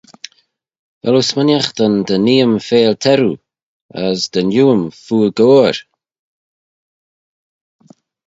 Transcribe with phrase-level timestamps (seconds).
[1.03, 3.41] Vel oo smooinaghtyn dy nee-ym feill teirroo:
[4.05, 5.77] as dy niu-ym fuill goair?